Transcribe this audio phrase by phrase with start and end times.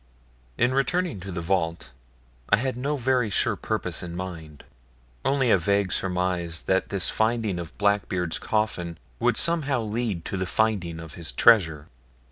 [0.57, 1.91] In returning to the vault,
[2.49, 4.63] I had no very sure purpose in mind;
[5.23, 10.47] only a vague surmise that this finding of Blackbeard's coffin would somehow lead to the
[10.47, 11.85] finding of his treasure.